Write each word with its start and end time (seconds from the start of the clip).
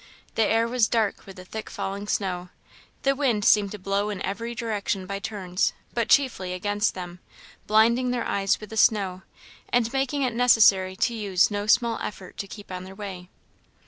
The 0.33 0.41
air 0.41 0.67
was 0.67 0.87
dark 0.87 1.27
with 1.27 1.35
the 1.35 1.45
thick 1.45 1.69
falling 1.69 2.07
snow; 2.07 2.49
the 3.03 3.13
wind 3.15 3.45
seemed 3.45 3.71
to 3.73 3.77
blow 3.77 4.09
in 4.09 4.19
every 4.23 4.55
direction 4.55 5.05
by 5.05 5.19
turns, 5.19 5.73
but 5.93 6.09
chiefly 6.09 6.53
against 6.53 6.95
them, 6.95 7.19
blinding 7.67 8.09
their 8.09 8.25
eyes 8.25 8.59
with 8.59 8.71
the 8.71 8.77
snow, 8.77 9.21
and 9.69 9.93
making 9.93 10.23
it 10.23 10.33
necessary 10.33 10.95
to 10.95 11.13
use 11.13 11.51
no 11.51 11.67
small 11.67 11.99
effort 12.01 12.37
to 12.37 12.47
keep 12.47 12.71
on 12.71 12.83
their 12.83 12.95
way. 12.95 13.29